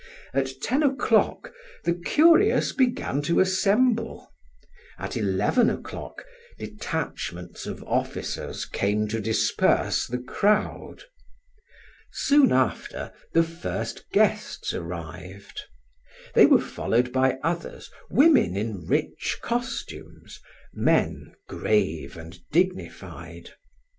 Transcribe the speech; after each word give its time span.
At 0.33 0.49
ten 0.63 0.81
o'clock 0.81 1.53
the 1.83 1.93
curious 1.93 2.71
began 2.71 3.21
to 3.21 3.39
assemble; 3.39 4.33
at 4.97 5.15
eleven 5.15 5.69
o'clock, 5.69 6.25
detachments 6.57 7.67
of 7.67 7.83
officers 7.83 8.65
came 8.65 9.07
to 9.09 9.21
disperse 9.21 10.07
the 10.07 10.17
crowd. 10.17 11.03
Soon 12.11 12.51
after, 12.51 13.13
the 13.33 13.43
first 13.43 14.09
guests 14.11 14.73
arrived; 14.73 15.61
they 16.33 16.47
were 16.47 16.59
followed 16.61 17.13
by 17.13 17.37
others, 17.43 17.91
women 18.09 18.55
in 18.57 18.87
rich 18.87 19.37
costumes, 19.43 20.39
men, 20.73 21.35
grave 21.47 22.17
and 22.17 22.39
dignified. 22.51 23.51